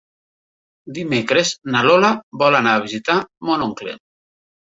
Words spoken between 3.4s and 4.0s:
mon oncle.